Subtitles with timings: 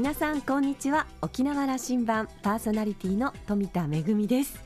[0.00, 1.06] 皆さんこんにちは。
[1.20, 4.58] 沖縄羅針盤パーソナリティの富田恵です。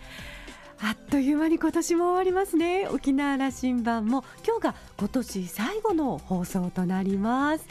[0.81, 2.87] あっという間に今年も終わりますね。
[2.87, 7.67] 沖縄羅針盤も今日が今年最後の放送となります。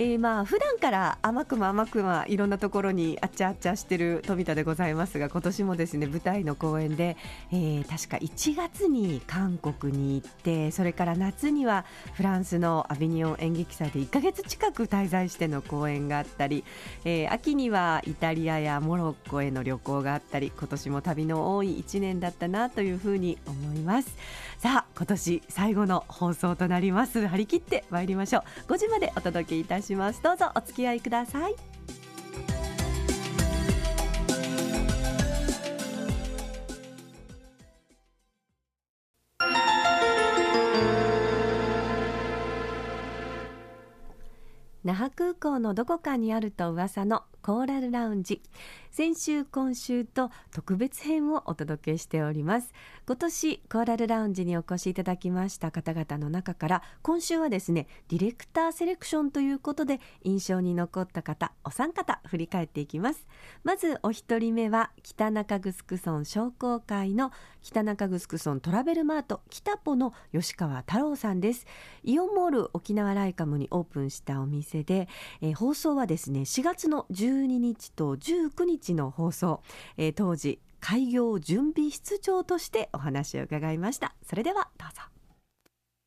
[0.00, 7.16] えー、まあ普段から甘くも甘くもいろんなところにあっちゃあっちゃしてる富田でございますが今年もですね舞台の公演で、
[7.50, 11.84] えー、確か1月に韓国に行ってそれから夏には
[12.14, 16.62] フランスのアビニオン演劇祭で1か月近く滞在しての公演があったり、
[17.04, 24.16] えー、秋にはイタリアやモロッコへの旅行があったり今年も旅の多い1年だったなというふうに思います。
[24.58, 27.26] さあ今年最後の放送となります。
[27.26, 28.72] 張り切って参りましょう。
[28.72, 30.22] 5時までお届けいたしします。
[30.22, 31.54] どうぞお付き合いください。
[44.84, 48.42] 那覇空港のどこかにあると噂のコーラルラウンジ。
[48.90, 52.74] 先週今週と特別編をお届けしております。
[53.06, 63.26] 今年コーラルラウンジにお越しいただきました方々の中から今週はですねディレクターセレクションということで印象に残った方お三方振り返っていきます。
[63.64, 67.30] まずお一人目は北中城村商工会の
[67.62, 71.66] 北中城村トラベルマート北ポの吉川太郎さんです。
[72.02, 75.08] イオンモール沖縄ライカムにオープンしたお店で、
[75.40, 77.06] えー、放送はですね4月の
[77.38, 79.62] 12日と19日の放送、
[79.96, 84.14] えー、当時開業準備室長としてお話を伺いました。
[84.28, 85.17] それではどうぞ。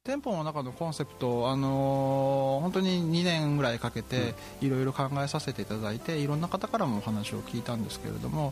[0.03, 8.52] 店舗の中のコンセプト、あのー、本当に2年ぐらいかけていろいろ考えさせていただいていろんな方からもお話を聞いたんですけれども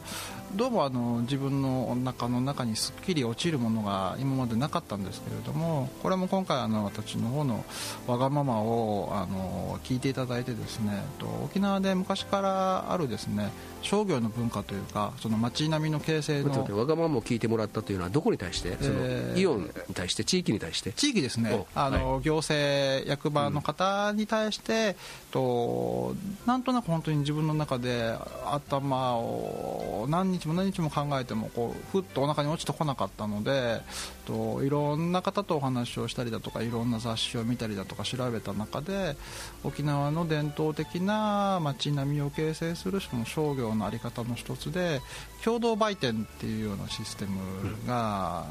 [0.56, 7.66] どうもあの自分の中の中にすっきり落ちるものが今までなかったんですけれどもこれも今回あの私の方の
[8.06, 13.50] わがままをあの聞いていただいてですねと沖縄で昔からあるですね
[13.82, 20.24] 商業の文化というかその街並みの形成のわがままを聞いてもらったというのはどこに対して、そのイオンに対して？
[20.24, 20.92] 地域に対して？
[20.92, 24.96] 地域ですねあの、はい、行政役場の方に対して、うん、
[25.32, 26.16] と
[26.46, 28.16] なんとなく本当に自分の中で
[28.46, 33.82] 頭を何日も何日も考えてもこうふっとお腹に落ちてこなかったので
[34.30, 39.16] といろんな方とお話をしたりだとかいろんな雑誌を見たりだとか調べた中で
[39.64, 45.02] 沖縄の伝統的な街並みを形成するその商業の在り方の一つで
[45.44, 47.40] 共同売店っていうようなシステム
[47.88, 48.46] が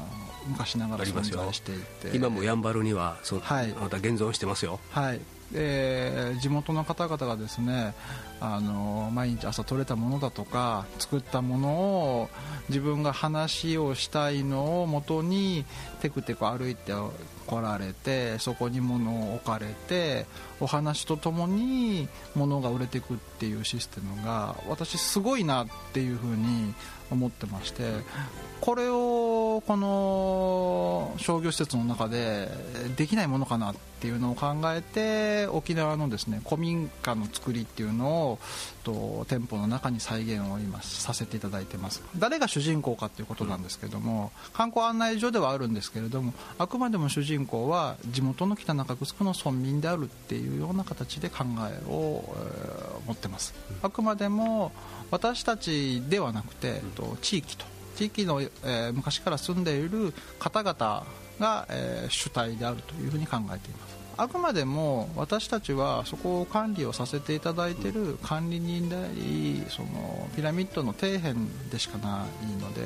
[0.47, 4.79] 昔ながら存在していて、今もやんばるにはそう、はい、また現存してますよ。
[4.91, 7.93] はいで地元の方々がですね
[8.39, 12.29] あの毎日朝取れたものだとか作ったものを
[12.69, 15.65] 自分が話をしたいのをもとに
[16.01, 16.93] テクテク歩いて
[17.47, 20.27] 来られてそこに物を置かれて
[20.59, 26.73] お話とともに物が売れていくっていうシステムが私すごいなっていうふうに
[27.09, 27.83] 思ってまして
[28.61, 32.49] これをこの商業施設の中で
[32.97, 38.39] できないものかなっていうのを考えて沖縄のですね古民家の作りっていうのを
[38.89, 42.01] と店舗の中に再現を今させていただいてます。
[42.17, 53.53] 誰が主人公かっていうことなんですけども観光案内所ではあるんですけれどもあくまでも主人公は地元の北中城の村民であるっていうような形で考えを、えー、持ってます。
[53.81, 54.71] あくまでも
[55.11, 57.65] 私たちではなくて、と地域と。
[57.95, 61.05] 地域の、えー、昔から住んでいる方々
[61.39, 71.35] が、えー、主体であるというふうに考えていますあくまでも私たちはそこを管理をさせていただいている管理人でありそのピラミッドの底辺
[71.71, 72.81] でしかないので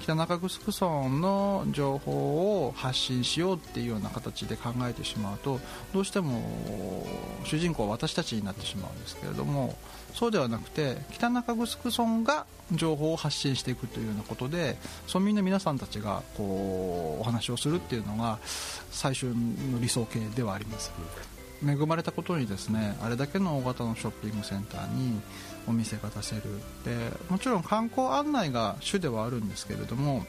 [0.00, 5.60] 北中城村の情報を発信しようっていうような形で考えてしまうと
[5.92, 7.06] どうしても
[7.44, 9.76] 主人公は私たちになってしまうんですけれども
[10.14, 14.76] そうではなくて北中城村が情報を発信していくというようなことで
[15.06, 18.38] 村民の皆さんたちがこうお話をするっていうのが
[18.90, 20.92] 最終の理想形ではあります。
[21.66, 25.20] 恵まれたことにですねあれだけの大型のショッピングセンターに
[25.68, 26.42] お店が出せる
[26.84, 30.24] でもちろん観光案内が主ではあるんですけれども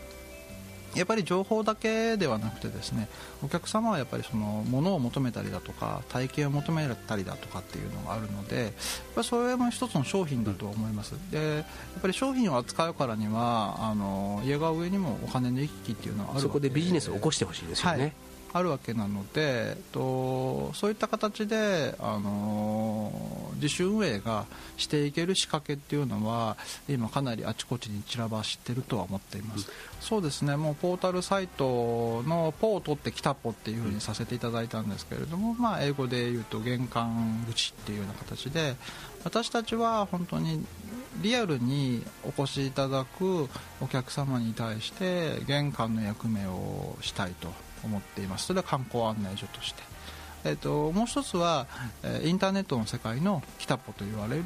[0.96, 3.08] やっぱり情報だけではなくてですね
[3.44, 8.72] お客様はやっぱりその物を求めたりだとか体験を求めたりだとかっていうのがあるのでやっ
[9.16, 11.14] ぱそれも一つの商品だと思います。
[11.32, 11.66] でやっ
[12.02, 18.14] ぱり商品を扱うからにはあの家が上にもお金の行き来っていうのはあるそこでビジネスを起こしてほしいですよね、はい
[18.54, 24.46] あるわけなので、とそういった形で、あの自主運営が
[24.78, 26.58] していける仕掛けっていうのは
[26.88, 30.56] 今かなりあちこちに散らばしているとは思っています、うん、そうですね。
[30.56, 38.76] もうポータルサイトのポを取ってきたポっていうふうにさせていただいたんですけれども、まあ、英語で言うと玄関口っていうような形で
[39.24, 40.66] 私たちは本当に
[41.22, 43.50] リアルにお越しいただく
[43.82, 47.69] お客様に対して玄関の役目をしたいと。
[47.84, 48.48] 思っています。
[48.48, 49.82] それは観光案内所として、
[50.46, 51.68] えーと、もう一つは、
[52.04, 54.44] えインターネットの世界のキタポと言われる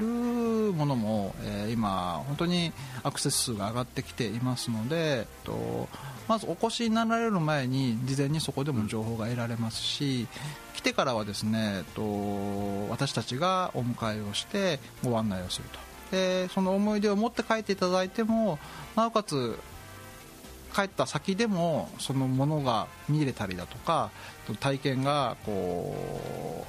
[0.74, 5.88] ものも、えー、今本当にアクセス数が上がってきていますので、えーと、
[6.28, 10.28] まずお越しになられる前に事前にそこでも情報が得られますし
[10.74, 15.80] 来てからはですね、えーと私たちがお迎えをしてご案内をすると。
[16.12, 18.60] でその思い出を持って帰っていただいても
[18.96, 19.58] なおかつ
[20.74, 24.10] 帰った先でもそのものが見れたりだとか
[24.60, 26.66] 体験がこ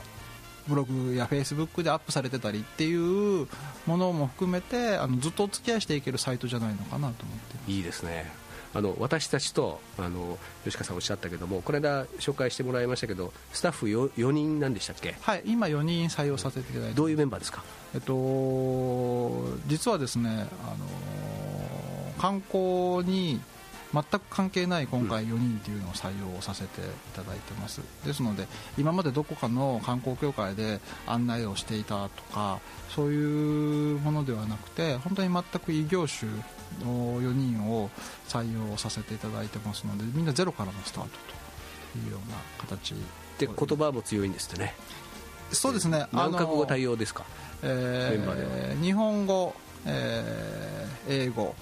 [0.66, 3.48] うブログやフェイスブックでアップされてたりっていう
[3.86, 8.30] ものも含めてあのずっとお付き合いしていけるサイトじゃないのかなと思っていいですね。
[8.76, 15.14] あの私たちとあの吉川さんおっしゃったけどもこの間紹介してもらいましたけどスタッフ 4, 4人なんでしたっけ？
[15.20, 17.62] はい今4人採用させていただいてどういうメンバーですか？
[17.94, 20.86] えっと実はですねあの
[22.18, 23.40] 観光に
[23.94, 27.80] 全く関係ない今回4人っていうのを採用させていただいてます。
[28.04, 32.58] ですので今までどこかの観光協会で案内をしていたとか
[32.88, 36.30] そういうものではなくて本当に全く異業種
[36.84, 37.90] の4人を
[38.28, 41.10] 採用させていただいてますのでみんなゼロからのスタート
[41.94, 42.94] というような形。
[43.38, 44.74] で言葉も強いんですってね。
[45.50, 46.06] そうですね。
[46.12, 47.24] 何カ国語対応ですか、
[47.62, 49.54] えー、日本語、
[49.86, 51.54] えー、英語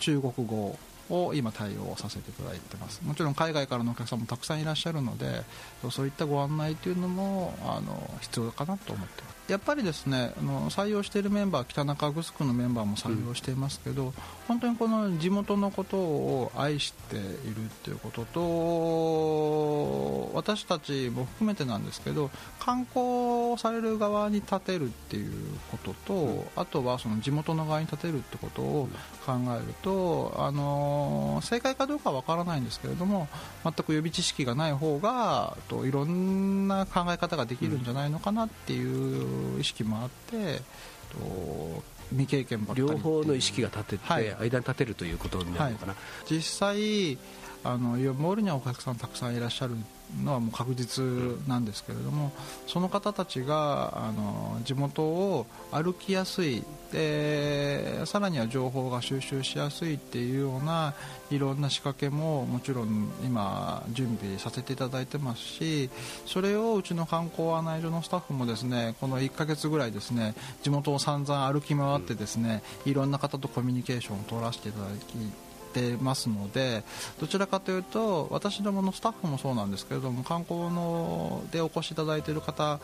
[0.00, 0.78] 中国語
[1.10, 3.00] を今対応させていただいてます。
[3.02, 5.42] もちろん海外からのお客さんもたくさんいらっしゃるので
[5.90, 9.40] そういったご案内というのもあの必要かなと思ってます。
[9.50, 14.12] やっぱりですねあの採用しているメンバー北中城のメンバーも採用していますけど、うん、
[14.46, 17.30] 本当にこの地元のことを愛しているっ
[17.82, 22.30] ていうことと私たちも含めてなんですけど
[22.60, 25.32] 観光される側に立てるっていう
[25.72, 28.88] ことと、うん、あとはその地元の側に立てるってことを
[29.26, 30.99] 考えると、あの
[31.42, 33.28] 正解かどうかは分からないんですけれども
[33.64, 40.62] 全く予備知識がない方がといろんな考え方ができるんじゃないのかなっていう意識もあって
[41.12, 45.98] と未経験ばっかり両方の意識が立てて、はい、間に立てるということになるのかな、は
[46.28, 47.18] い、実際
[47.62, 49.74] あのモールにはお客さんたくさんいらっしゃる
[50.24, 51.04] のはもう確実
[51.48, 52.32] なんですけれども、
[52.66, 56.62] その方たちがあの地元を歩きやすい
[56.92, 60.94] でさらには情報が収集しやすいっていうような
[61.30, 65.90] いろんな仕掛けももちろん今準備させていただいてますし
[66.26, 75.14] それをうちの観光案内所のスタッフもですねこの1ヶ月ぐらいですね地元を散々歩き回ってですねいろんな方とコミュニケーションを取らせていただき
[75.72, 76.82] てますので
[77.20, 82.80] どちらかというと私どものスタッフもそうなんですけれども観光のでお越しいただいている方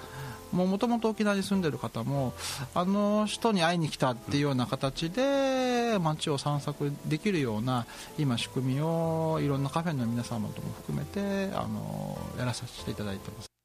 [0.53, 2.33] もともと沖縄に住んでいる方も
[2.75, 7.87] あの人に会いに来たっていうような形で街を散策できるような
[8.19, 13.56] 今仕組みをいろんなカフェの皆様とも含めてあのやらさせていただいてます。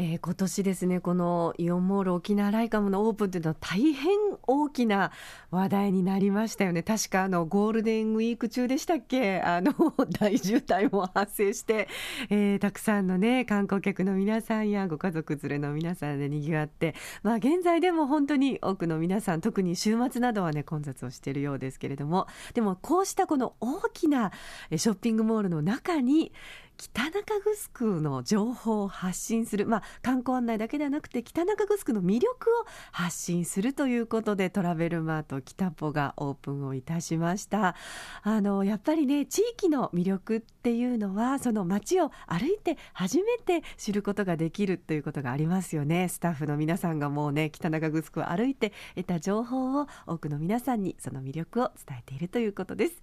[0.00, 4.16] えー、今年ですねこのイオンモール沖縄ライカムのオープンというのは大変
[4.46, 5.10] 大きな
[5.50, 6.84] 話題になりましたよね。
[6.84, 9.40] 確かあのゴールデンウィーク中でしたっけ？
[9.42, 9.72] あの
[10.20, 11.88] 大渋滞も発生して、
[12.30, 24.30] えー、たくさんのね観光客の皆さんやご家族連れの皆さんで賑わってまあ現在でも本当に多くの皆さん特に週末などはね混雑をしているようですけれどもでもこうしたこの大きな
[24.70, 26.30] ショッピングモールの中に
[26.78, 27.34] 北中
[27.74, 37.74] 城の情報を発信する、まあ、観光案内だけではなくて北中城の魅力を発信するということでトラベルマート北ポがオープンをいたしました。
[38.22, 46.08] あのやっぱりね地域の魅力っていうのはその街を歩いて初めて知ることができるということがありますよね。
[46.08, 52.94] スタッフの皆さんがもうね北中城を歩いて得た情報を多くの皆さんにその魅力を伝えているということです、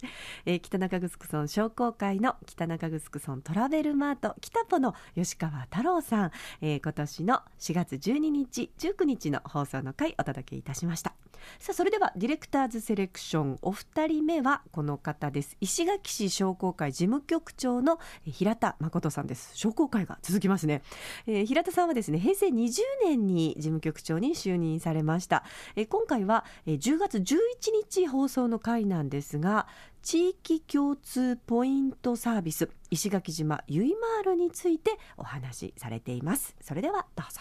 [0.46, 6.30] えー、北中城村商工会の北中城村トラベルマート北ポの吉川太郎さん、
[6.60, 11.14] えー、今年の4月12日19日の放送の回お届けいたしました。
[11.58, 15.56] さあそれではディレクターズセレクションお二人目はこの方です。
[15.60, 19.50] 石垣市商工会事務局長の平田誠さんです。
[19.54, 20.82] 商工会が続きますね、
[21.26, 25.42] えー、平田さんはですね平成20年に事務局長に就任されました、
[25.74, 27.34] えー、今回は10月11
[27.90, 29.66] 日放送の回なんですが
[30.06, 36.54] 地域共通ポイントサービス石垣島ゆいまーるについてお話しされています。
[36.60, 37.40] それではどうぞ。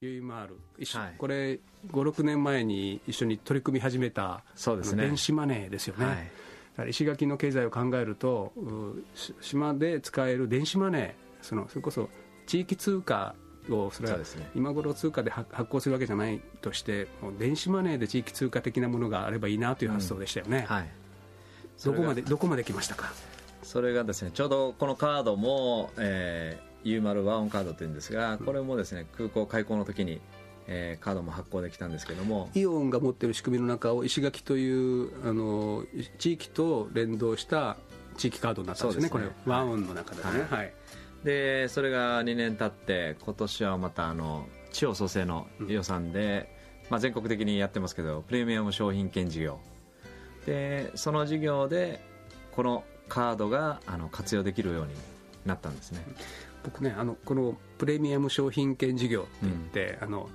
[0.00, 0.58] ゆいまーる、
[0.98, 1.14] はい。
[1.16, 1.60] これ
[1.92, 5.04] 56年前に一緒に取り組み始めたそうですね。
[5.04, 6.16] 電子マネーですよね、はい。
[6.16, 8.52] だから石垣の経済を考えると
[9.40, 12.08] 島で使える電子マネーそのそれこそ
[12.48, 13.36] 地域通貨
[13.70, 14.18] をそれは
[14.56, 17.06] 今頃通貨で発発行するわけじゃないとして
[17.38, 20.99] 電子マネーで地域通貨的なものがあればいいなという発想でしたよね、はい
[21.84, 23.12] どこまでどこまで来ましたか？
[23.62, 30.20] それがですねちょうどこのカードも、えー、U 丸ワンオンカードというんですがこれもですね空港開港の時に、
[30.66, 32.50] えーカードも発行できたんですけども。
[32.54, 35.84] イオンが持っている仕組みの中を石垣というあの
[36.18, 37.76] 地域と連動した
[38.16, 39.06] 地域カードになったんですよね。
[39.06, 39.24] ねこれ。
[39.46, 40.42] ワンオンの中でね、はい。
[40.58, 40.74] はい。
[41.24, 46.48] でそれが2年経って今年はまたあの地方創生の予算で、
[46.88, 49.58] まあ、全国的にやってますけどプレミアム商品券事業
[50.46, 52.00] でその事業で
[52.52, 54.94] このカードがあの活用できるように
[55.44, 56.04] なったんですね。
[56.64, 60.28] 僕ねあのこのプレミアム商品券事業って言って、あの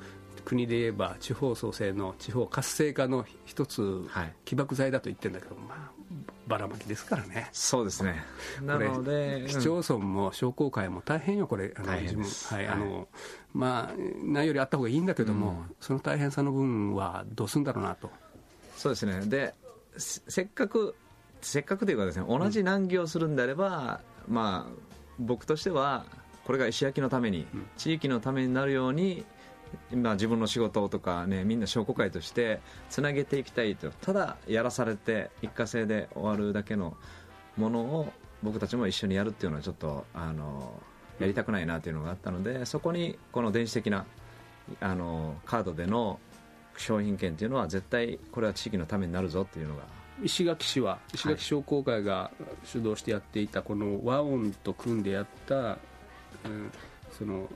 [0.44, 4.34] 国で言えば地方創生の地方活性化の一つ、はい。
[4.46, 5.96] 起爆剤だと言ってるんだけどまあ
[6.48, 7.50] ばらまきですからね。
[7.52, 8.24] そうですね。
[8.62, 12.54] なので市町村も商工会も大変よ、これ、あの大変です。
[12.54, 13.08] はいはいあの
[13.54, 13.94] まあ、
[14.24, 18.12] ないよりあった方がいいんだけども、その大変さの分はどうするんだろうなと、
[18.76, 19.26] そうですね。
[19.26, 19.54] で
[19.98, 20.96] せせっかく
[21.42, 26.06] せっかくというかですね同じ難儀をするんであれば、まあ僕としては
[26.46, 27.66] これが石焼きのために、うん。
[27.78, 29.26] 地域のためになるように
[29.92, 32.60] 今自分の仕事とかねみんな商工会として
[32.90, 33.90] つなげていきたいと。
[33.90, 36.98] ただやらされて一過性で終わるだけの
[37.58, 40.82] ものを僕たちも一緒にやるっていうのはちょっとあの
[41.20, 44.06] やりたくないなというのがあったのでそこにこの電子的な
[44.80, 46.20] あのカードでの
[46.82, 49.84] 商品券っていうのは絶対これは地域のためになるぞっていうのが。
[50.24, 52.32] 石垣市は、石垣商工会が
[52.64, 55.56] 主導してやっていた、この和音と組んでやった、
[56.46, 56.72] うん
[57.12, 57.50] その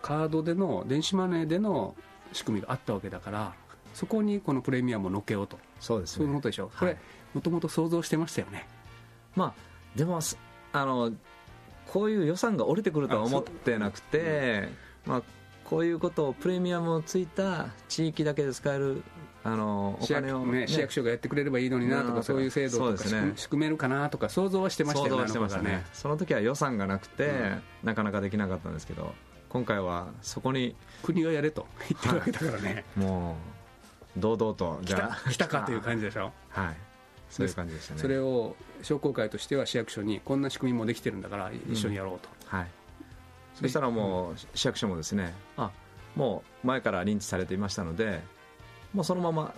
[0.00, 1.96] カードでの、電子マネーでの
[2.32, 3.52] 仕組みがあったわけだから、
[3.94, 6.16] そこにこのプレミアムを乗っけようと、そうですね。
[6.18, 6.94] そういうことでしょ、こはい。
[6.94, 7.00] れ、
[7.34, 8.68] もともと想像してましたよね。
[9.34, 9.54] まあ
[9.96, 10.38] でもす
[10.72, 11.12] あの
[11.86, 14.68] こういう予算が降りてくるとは思ってなくて
[15.06, 15.22] まあ
[15.68, 19.02] こういうことをプレミアムをついた地域だけで使える
[19.44, 23.32] あのお市金を、役ね市役所がやってくれればいいのになとか、うんそういう制度とかそうですね。
[23.36, 25.84] 仕組めるかなとか、想像はしてましたよね、想像はしてましたね。
[25.92, 27.30] その時は予算がなくて、
[27.82, 29.14] なかなかできなかったんですけど
[29.50, 33.36] 今回はそこに国がやれと言ってるわけだからね、も
[34.16, 36.32] う堂々と来た来たかという感じでしょ？
[36.48, 36.76] はい。
[37.30, 38.00] そういう感じでしたね。
[38.00, 42.66] それを商工会としては市役所にこんな仕組みもできてるんだから一緒にやろうと、はい、
[43.60, 45.70] そしたらもう市役所もですねあ。
[46.16, 48.20] もう前から認知されていましたので
[48.92, 49.54] もうそのまま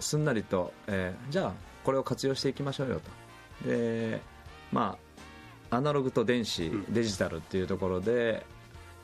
[0.00, 1.52] すんなりと、えーじゃあ
[1.84, 3.00] これを活用していきましょうよ
[3.62, 3.68] と。
[3.68, 4.20] で
[4.72, 4.98] ま
[5.70, 6.92] あアナログと電子、うん。
[6.92, 8.44] デジタルっていうところで、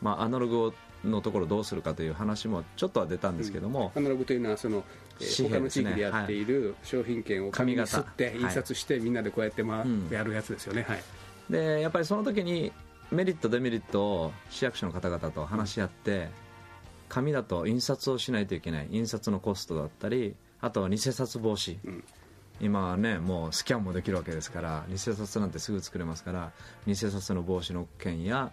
[0.03, 0.75] まあ、アナログ
[1.05, 4.83] のところをどうするかという話もちょっとは出たんですけども、アナログというのはその、
[5.21, 11.03] えー他の地域でやっている商品券を紙に刷って印刷してみんなでこうやって、まやるやつですよね、はい、
[11.49, 12.73] でやっぱりその時に
[13.11, 16.29] メリットデメリットを市役所の方々と話し合って、
[17.09, 22.05] 紙だと印刷をしないといけない印刷のコストだったりあとは偽札防止、うん
[22.61, 26.53] 今はねもうスキャンもできるわけですから偽札なんてすぐ作れますから
[26.87, 28.51] 偽札の防止の件や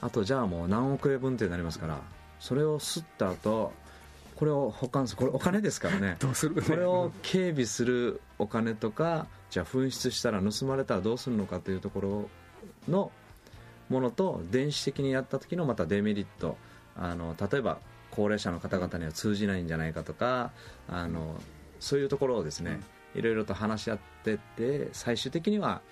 [0.00, 2.00] あとじゃあもう何億円分ってなりますから
[2.38, 3.72] それを吸った後
[4.34, 6.16] これを保管するこれお金ですからね。
[6.20, 12.30] どうするこれを警備するお金とかじゃあ紛失したら盗まれたらどうするのかというところ
[12.86, 13.10] の
[13.88, 16.56] ものと電子的にやった時のまたデメリット。
[16.98, 17.78] あの例えば
[18.10, 20.50] 高齢者の方々には通じないんじゃないかとか
[20.88, 21.38] あの
[21.78, 22.80] そういうところをですね、
[23.14, 25.82] いろいろと話し合ってって最終的には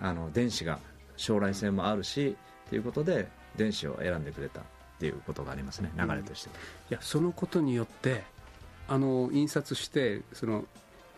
[0.00, 0.78] あの電子が
[1.16, 2.36] 将来性もあるし
[2.70, 4.60] ということで電子を選んでくれた。
[4.60, 4.64] っ
[5.02, 6.54] ていうことがありますね流れとしては、
[6.90, 8.22] いやそのことによって
[8.86, 10.64] あの印刷してその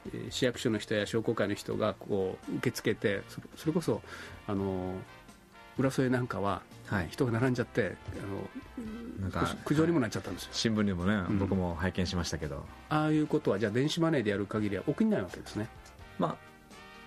[0.07, 4.01] えー市役所の人や商工会の人がこう受け付けてそれそれこそ
[4.47, 4.95] あの
[5.79, 7.09] 浦添なんかははい。
[7.11, 12.67] 人が並んじゃってあのなんか苦情にもなっちゃったんですよ、新聞にもね、ん僕も拝見しましたけど。
[12.91, 15.69] ああいうことはじゃあ電子マネーでやる限りは起きないわけですね。
[16.19, 16.37] まあ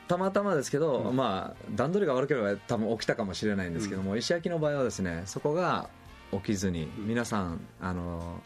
[0.08, 1.16] たまたまですけど、うん。
[1.16, 5.90] まあ、段取りが悪ければ多分起きたかもしれないんですけども、石焼きの場合はですねそこが
[6.32, 8.42] 起きずに皆さんあの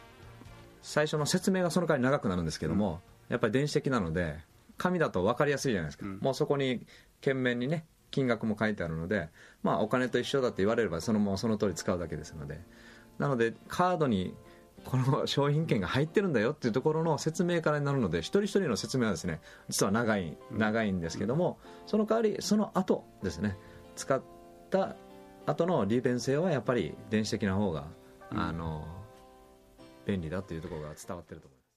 [0.82, 4.40] 最初の説明がその代わり長くなるんですけども、やっぱり電子的なので
[4.78, 6.20] 紙だと分かりやすいじゃないですか、うん。
[6.20, 6.86] もうそこに
[7.22, 9.30] 懸命にね金額も書いてあるので、
[9.64, 12.60] まあ、お金と一緒だって言われればそのままその通り使うだけですので
[13.18, 14.36] なのでカードに
[14.86, 19.40] この商品券が入ってるんだよっていうところの説明からになるので一人一人の説明はですね
[19.70, 23.58] 実は長い長いんですけどもその代わりその後ですね
[23.96, 24.22] 使っ
[24.70, 24.96] た
[25.46, 27.88] 後の利便性はやっぱり電子的な方が、
[28.30, 28.86] あの
[30.06, 31.71] 便利だというところが伝わってると思います。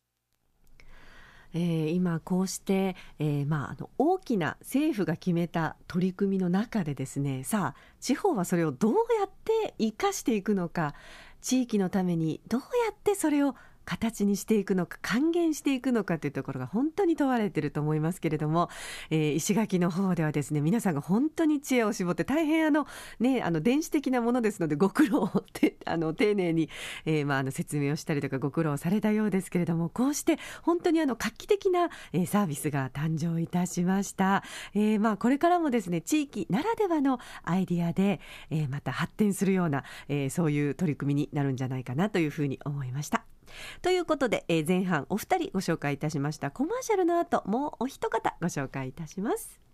[1.54, 10.94] えー、今こうして、えー、まあ、あの大きな政府が決めた取り組みの中でですねさあ地方はそれをどうやって生かしていくのか
[11.40, 13.54] 地域のためにどうやってそれを
[13.84, 18.68] 形にしていくのか還元していくのかというところが本当に問われていると思いますけれども、
[19.10, 22.86] えー、石垣の方ではですね皆さんが本当に知恵を絞って大変あの、
[23.20, 26.68] ね、あの電子的なものですのでご苦労をて あの丁寧に、
[27.04, 34.42] えー、まあ、あの説明をしたりとかご苦労されたようですけれどもこうして本当にあの画期的な、えー、サービスが誕生いたしました、
[34.74, 43.33] えまあ、これからもですね地域ならではのアイディアで、えまた発展するような、えそういう取り組みになるんじゃないかなというふうに思いました。
[43.82, 49.64] ということで、えー、前半お二人ご紹介いたしましたコマーシャルの後もうお一方ご紹介いたします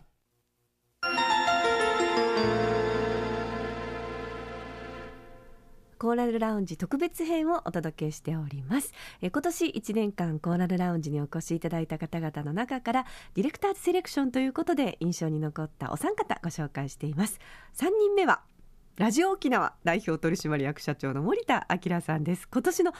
[6.00, 8.94] コーラルラウンジ特別編をお届けしております。
[9.20, 17.38] え今年1年間コーラルラウンジにお越しいただいた方々の中からディレクターズセレクションということで印象に残ったお三方ご紹介しています。
[17.75, 18.40] 3人目は
[19.00, 22.47] ラジオ沖縄代表取締役社長の森田明さんです。
[22.47, 22.97] 今年の7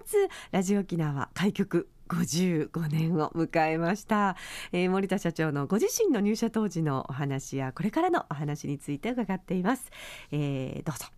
[0.00, 4.36] 月ラジオ沖縄開局55年を迎えました、
[4.72, 9.90] えー、森田社長のご自身の入社当時のお話やこれからのお話について伺っています、
[10.32, 11.08] えー、どうぞ。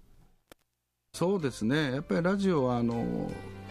[1.15, 1.93] そうですね。
[1.93, 3.31] やっぱりラジオはあの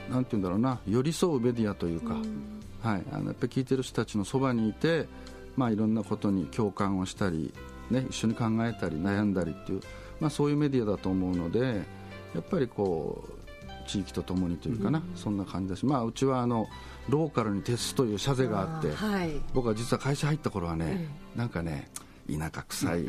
[0.10, 0.80] なんて言うんだろうな。
[0.88, 5.10] 寄り添うメディアというか、うはい、あのやっぱり聞いてる人たちのそばにいて
[5.58, 7.54] まあいろんなことに共感をしたり
[7.92, 9.82] ね一緒に考えたり悩んだりっていう
[10.20, 11.84] まあ、そういうメディアだと思うので
[12.34, 16.68] やっぱりこう地域とともにというかな、うん、そんな感じだし、まあ、うちはあの
[17.08, 21.90] ローカルに徹すという社税があって、はい、僕は実は会社入った頃はね、うん、なんかね
[22.28, 23.06] 田舎臭い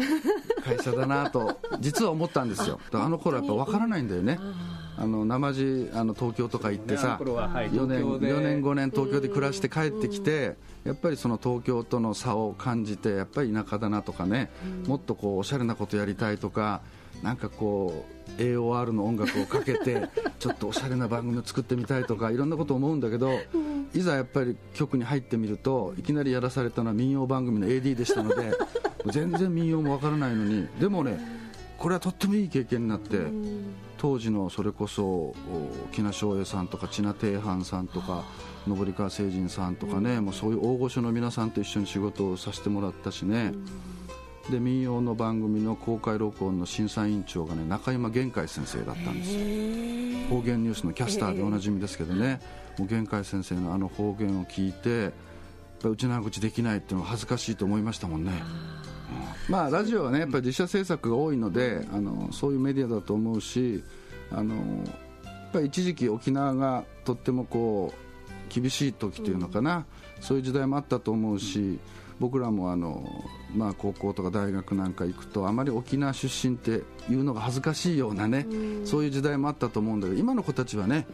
[0.63, 2.79] 会社だなと実は思ったんですよ。
[2.93, 4.39] あの頃やっぱ分からないんだよね
[4.99, 14.51] あの生地あの東京とか行ってさ、4年 ,4 年5年東京で暮らして帰ってきてやっぱりその東京との差を感じてやっぱり田舎だなとかね
[14.87, 16.81] もっとこうおしゃれなことやりたいとか
[17.23, 18.05] なんかこ
[18.39, 23.31] う AOR の音楽をかけて ちょっとおしゃれな番組を作ってみたいとかいろんなこと思うんだけど、
[23.95, 28.53] いざやっぱり局に入ってみるといきなりやらされたのは民謡番組の AD でしたので
[29.11, 31.19] 全然民謡もわからないのにでもね
[31.79, 33.19] これはとってもいい経験になって
[33.99, 35.35] 当時のそれこそ
[35.93, 38.25] 木名翔英さんとか千奈定藩さんとか
[38.67, 43.53] 登川誠人さんとかねもうそういう大御所の皆さんと一緒に仕事をさせてもらったしね。
[44.51, 49.33] で民謡の番組の公開録音の審査委員長がね中山玄海先生だったんです。
[49.33, 49.41] よ
[50.29, 52.41] 方言ニュースのキャスターでおなじみですけどね、
[52.79, 55.13] もう玄海先生のあの方言を聞いて
[55.85, 58.86] うちな口できないっていうのは恥ずかしいと思いましたもんね、うん、
[59.49, 63.83] まあラジオはねやっぱり自社制作が多いのであのそういうメディアだと思うし
[64.31, 64.61] あのや
[65.31, 71.81] っぱり一時期沖縄がとってもこう厳しい時というのかな、うん、そういう時代もあったと思うし、うん
[72.19, 78.47] 僕らもあの、まあ、高校とか大学なんか行くとあまり沖縄出身っていうのが恥ずかしいようなね、
[78.83, 81.07] うそういう時代もあったと思うんだけど今の子たちはね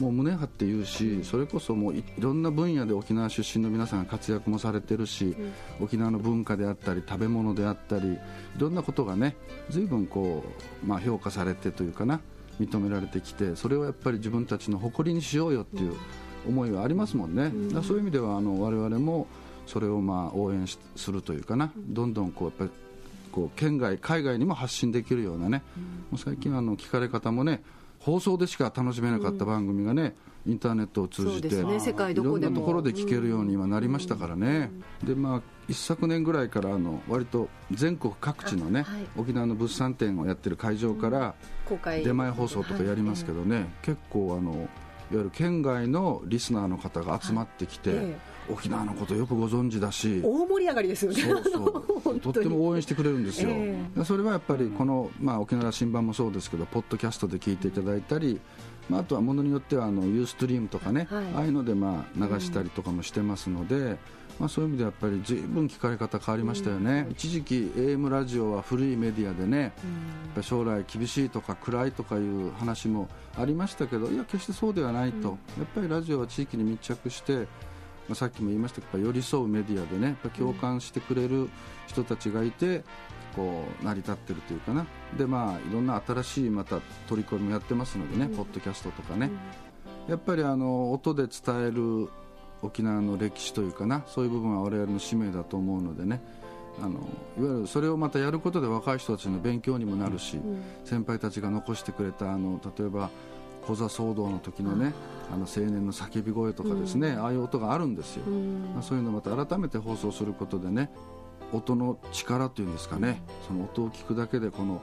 [0.00, 5.36] もう胸張って言うしそれこそもういろんな分野で沖縄出身の皆さんが活躍もされてるし、
[5.78, 8.18] うん、沖縄の文化であったり食べ物であったりい
[8.58, 9.36] ろんなことがね
[9.68, 10.42] 随分こ
[10.82, 12.20] う、まあ、評価されてというかな
[12.60, 15.94] 認められてきてそれをやっぱり自分たちの誇りにしようよっていう
[16.48, 19.26] 思いはありますもんね、うん、そういう意味ではあの我々も
[19.66, 22.70] それをまあ応援するというかな、どんどんこうやっぱり
[23.30, 25.62] こう県外、海外にも発信できるようなね、
[26.10, 27.62] もう最近あの聞かれ方もね、
[28.00, 30.14] 放送でしか楽しめなかった番組がね、
[30.46, 34.70] インターネットを通じて、ね、いろんなところで聞けるように今なりましたからね、
[35.04, 41.34] でまあ、一昨年ぐらいからあの割と全国各地のね、はい、沖縄の物産展をやってる会場から
[42.02, 44.68] 出前放送とかやりますけどね、結構あのいわ
[45.12, 47.98] ゆる県外のリスナーの方が集まってきて、はい。
[48.06, 48.16] え
[48.48, 50.20] 沖縄のことよくご存知だし。
[50.24, 51.20] 大盛り上がりですよね。
[51.20, 51.80] そうそう。
[52.20, 58.40] とっても応援してくれるんですよ、えー、それはやっぱりこの、まあ、沖縄新版もそうですけどポッドキャストで聞いていただいたり、
[58.88, 63.98] まあ、あとはものによってはあのユーストリームとかね、はい、ああいうのでまあ流したりとかもしてますので、うん。
[64.38, 69.72] まあ、そういう意味でやっぱり随分聞かれ方変わりましたよね、うん、一時期 AM ラジオは古いメディアでね、
[70.34, 77.46] うん、将来厳しいとか暗いとかいう話もありましたけどいや決してそうではないと、うん、やっぱりラジオは地域に密着してまあ、
[78.14, 81.48] さっきも言いましたけど寄り添うメディアでね共感してくれる
[81.86, 82.82] 人たちがいて、
[83.36, 84.86] こう成り立ってるというかな。
[85.16, 89.30] でまあいろんな新しいまた取り組みもやってますのでね、ポッドキャストとかね、
[90.08, 92.08] やっぱりあの音で伝える
[92.62, 96.20] 沖縄の歴史というかなそういう部分は我々の使命だと思うのでね。
[96.82, 97.00] あの
[97.38, 100.40] いわゆるそれをまたやることで若い人たちの勉強にもなるし、
[100.84, 103.10] 先輩たちが残してくれたあの例えば
[103.66, 104.92] コザ騒動の時のね
[105.32, 110.90] あの青年の叫び声とかですね、ああいう音があるんですよ、まあ、そういうのをまた改めて放送することでね
[111.52, 114.80] 音の力というんですかねその音を聞くだけでこの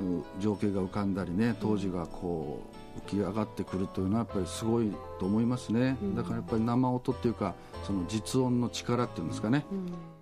[0.00, 2.60] う情景が浮かんだりね当時がこ
[2.96, 10.13] う浮き上がってくるというのはやっぱりすごいと思いますね、だからやっぱり生音っていうかその実音の力っていうんですかね、え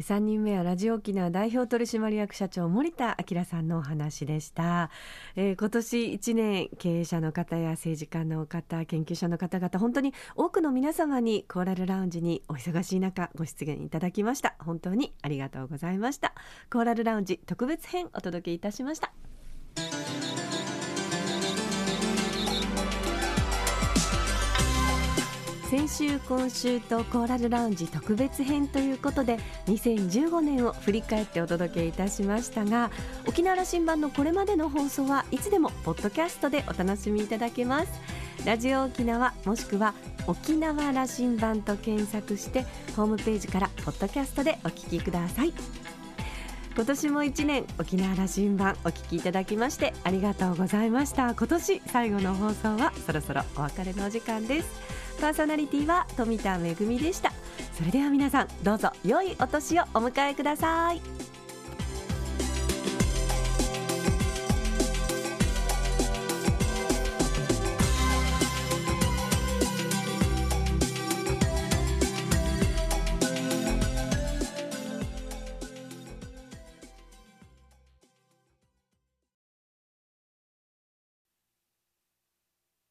[0.00, 4.90] 3人目はラジオ沖縄代表取締役社長森田明さんのお話でした、
[5.36, 14.56] えー今年1年経営者の方や政治家の方研究者の方々本当に多くの皆様にコーラルラウンジにお忙しい中ご出現いただきました。
[14.58, 16.34] 本当にありがとうございました。
[16.70, 19.12] コーラルラウンジ特別編お届けいたしました。
[25.76, 32.92] 先週今週とコーラルラウンジ特別編ということで2015年を振り返ってお届けいたしましたが
[33.26, 37.88] 沖縄羅針盤のこれまでの放送はいつでもポッドキャストでお楽しみいただけます。
[38.44, 39.94] ラジオ沖縄もしくは
[40.28, 45.52] 沖縄羅針盤と検索してホームページからポッドキャストでお聞きください。
[46.76, 51.34] 今年も一年沖縄羅針盤お聞きいただきましてありがとうございました。
[51.34, 55.03] 今年最後の放送はそろそろお別れのお時間です。
[55.20, 57.32] パーソナリティは富田恵でした。
[57.76, 61.23] それでは皆さんどうぞ良いお年をお迎えください。